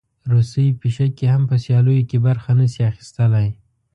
روسۍ 0.31 0.67
پیشکې 0.81 1.25
هم 1.33 1.41
په 1.49 1.55
سیالیو 1.63 2.07
کې 2.09 2.17
برخه 2.27 2.51
نه 2.59 2.67
شي 2.73 2.81
اخیستلی. 2.91 3.49